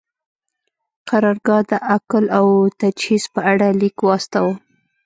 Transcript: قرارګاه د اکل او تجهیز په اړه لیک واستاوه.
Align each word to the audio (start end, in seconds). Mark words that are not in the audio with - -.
قرارګاه 1.09 1.63
د 1.69 1.71
اکل 1.95 2.25
او 2.37 2.47
تجهیز 2.79 3.23
په 3.33 3.39
اړه 3.51 3.67
لیک 3.81 3.97
واستاوه. 4.03 4.53